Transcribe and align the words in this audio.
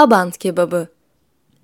Abant 0.00 0.38
kebabı 0.38 0.88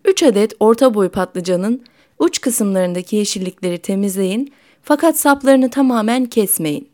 3 0.05 0.23
adet 0.23 0.53
orta 0.61 0.95
boy 0.95 1.09
patlıcanın 1.09 1.85
uç 2.19 2.41
kısımlarındaki 2.41 3.17
yeşillikleri 3.17 3.79
temizleyin 3.79 4.53
fakat 4.83 5.19
saplarını 5.19 5.71
tamamen 5.71 6.27
kesmeyin. 6.27 6.89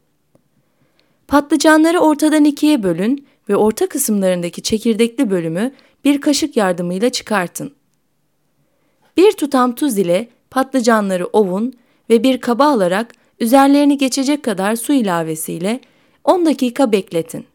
Patlıcanları 1.29 1.99
ortadan 1.99 2.45
ikiye 2.45 2.83
bölün 2.83 3.27
ve 3.49 3.57
orta 3.57 3.89
kısımlarındaki 3.89 4.63
çekirdekli 4.63 5.31
bölümü 5.31 5.73
bir 6.05 6.21
kaşık 6.21 6.57
yardımıyla 6.57 7.11
çıkartın. 7.11 7.73
Bir 9.17 9.33
tutam 9.33 9.75
tuz 9.75 9.99
ile 9.99 10.29
patlıcanları 10.51 11.27
ovun 11.27 11.73
ve 12.11 12.23
bir 12.23 12.41
kaba 12.41 12.67
alarak 12.67 13.15
üzerlerini 13.41 13.99
geçecek 13.99 14.43
kadar 14.43 14.77
su 14.77 14.93
ilavesiyle 14.93 15.81
10 16.25 16.47
dakika 16.47 16.93
bekletin. 16.93 17.47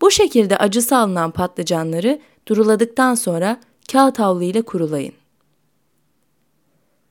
Bu 0.00 0.10
şekilde 0.10 0.56
acısı 0.56 0.96
alınan 0.96 1.30
patlıcanları 1.30 2.20
duruladıktan 2.48 3.14
sonra 3.14 3.60
kağıt 3.92 4.18
havlu 4.18 4.42
ile 4.42 4.62
kurulayın. 4.62 5.14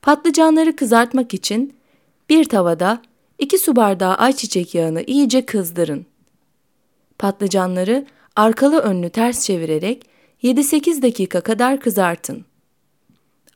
Patlıcanları 0.02 0.76
kızartmak 0.76 1.34
için 1.34 1.74
bir 2.28 2.44
tavada 2.44 3.02
2 3.38 3.58
su 3.58 3.76
bardağı 3.76 4.14
ayçiçek 4.14 4.74
yağını 4.74 5.02
iyice 5.02 5.46
kızdırın. 5.46 6.06
Patlıcanları 7.18 8.06
arkalı 8.36 8.78
önlü 8.78 9.10
ters 9.10 9.44
çevirerek 9.44 10.06
7-8 10.42 11.02
dakika 11.02 11.40
kadar 11.40 11.80
kızartın. 11.80 12.44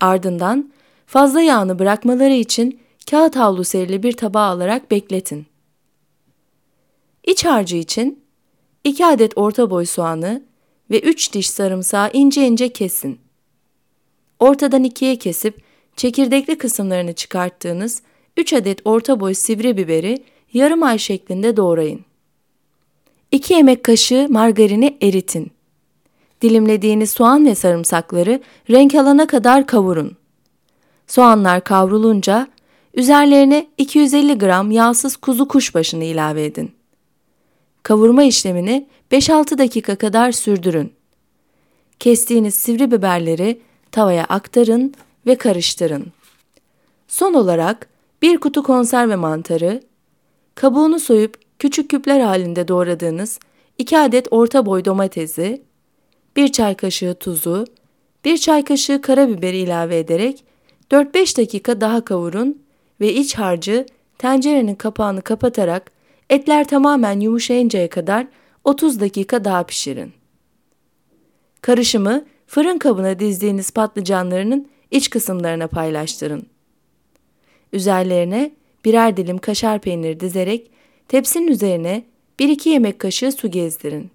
Ardından 0.00 0.72
fazla 1.06 1.40
yağını 1.40 1.78
bırakmaları 1.78 2.32
için 2.32 2.80
kağıt 3.10 3.36
havlu 3.36 3.64
serili 3.64 4.02
bir 4.02 4.12
tabağa 4.12 4.46
alarak 4.46 4.90
bekletin. 4.90 5.46
İç 7.24 7.44
harcı 7.44 7.76
için 7.76 8.24
2 8.84 9.06
adet 9.06 9.32
orta 9.36 9.70
boy 9.70 9.86
soğanı 9.86 10.49
ve 10.90 11.00
3 11.00 11.32
diş 11.32 11.50
sarımsağı 11.50 12.10
ince 12.12 12.46
ince 12.46 12.68
kesin. 12.68 13.18
Ortadan 14.38 14.84
ikiye 14.84 15.16
kesip 15.16 15.62
çekirdekli 15.96 16.58
kısımlarını 16.58 17.12
çıkarttığınız 17.12 18.02
3 18.36 18.52
adet 18.52 18.80
orta 18.84 19.20
boy 19.20 19.34
sivri 19.34 19.76
biberi 19.76 20.22
yarım 20.52 20.82
ay 20.82 20.98
şeklinde 20.98 21.56
doğrayın. 21.56 22.00
2 23.32 23.54
yemek 23.54 23.84
kaşığı 23.84 24.26
margarini 24.30 24.96
eritin. 25.02 25.50
Dilimlediğiniz 26.42 27.10
soğan 27.10 27.46
ve 27.46 27.54
sarımsakları 27.54 28.40
renk 28.70 28.94
alana 28.94 29.26
kadar 29.26 29.66
kavurun. 29.66 30.16
Soğanlar 31.06 31.64
kavrulunca 31.64 32.48
üzerlerine 32.94 33.66
250 33.78 34.38
gram 34.38 34.70
yağsız 34.70 35.16
kuzu 35.16 35.48
kuşbaşını 35.48 36.04
ilave 36.04 36.44
edin. 36.44 36.79
Kavurma 37.82 38.22
işlemini 38.22 38.86
5-6 39.12 39.58
dakika 39.58 39.96
kadar 39.96 40.32
sürdürün. 40.32 40.92
Kestiğiniz 41.98 42.54
sivri 42.54 42.90
biberleri 42.90 43.60
tavaya 43.92 44.24
aktarın 44.24 44.94
ve 45.26 45.34
karıştırın. 45.34 46.06
Son 47.08 47.34
olarak 47.34 47.88
bir 48.22 48.38
kutu 48.38 48.62
konserve 48.62 49.16
mantarı, 49.16 49.82
kabuğunu 50.54 51.00
soyup 51.00 51.34
küçük 51.58 51.90
küpler 51.90 52.20
halinde 52.20 52.68
doğradığınız 52.68 53.38
2 53.78 53.98
adet 53.98 54.28
orta 54.30 54.66
boy 54.66 54.84
domatesi, 54.84 55.62
1 56.36 56.52
çay 56.52 56.74
kaşığı 56.74 57.14
tuzu, 57.14 57.64
1 58.24 58.38
çay 58.38 58.64
kaşığı 58.64 59.02
karabiberi 59.02 59.58
ilave 59.58 59.98
ederek 59.98 60.44
4-5 60.90 61.36
dakika 61.36 61.80
daha 61.80 62.04
kavurun 62.04 62.62
ve 63.00 63.14
iç 63.14 63.34
harcı 63.34 63.86
tencerenin 64.18 64.74
kapağını 64.74 65.22
kapatarak 65.22 65.99
etler 66.30 66.64
tamamen 66.64 67.20
yumuşayıncaya 67.20 67.90
kadar 67.90 68.26
30 68.64 69.00
dakika 69.00 69.44
daha 69.44 69.64
pişirin. 69.64 70.12
Karışımı 71.60 72.24
fırın 72.46 72.78
kabına 72.78 73.18
dizdiğiniz 73.18 73.70
patlıcanlarının 73.70 74.68
iç 74.90 75.10
kısımlarına 75.10 75.66
paylaştırın. 75.66 76.46
Üzerlerine 77.72 78.50
birer 78.84 79.16
dilim 79.16 79.38
kaşar 79.38 79.80
peyniri 79.80 80.20
dizerek 80.20 80.70
tepsinin 81.08 81.48
üzerine 81.48 82.04
1-2 82.38 82.68
yemek 82.68 82.98
kaşığı 82.98 83.32
su 83.32 83.50
gezdirin. 83.50 84.10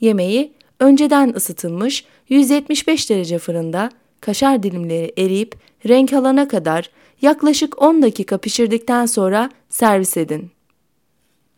Yemeği 0.00 0.52
önceden 0.80 1.32
ısıtılmış 1.36 2.04
175 2.28 3.10
derece 3.10 3.38
fırında 3.38 3.90
kaşar 4.20 4.62
dilimleri 4.62 5.12
eriyip 5.18 5.54
renk 5.88 6.12
alana 6.12 6.48
kadar 6.48 6.90
yaklaşık 7.22 7.82
10 7.82 8.02
dakika 8.02 8.38
pişirdikten 8.38 9.06
sonra 9.06 9.50
servis 9.68 10.16
edin. 10.16 10.55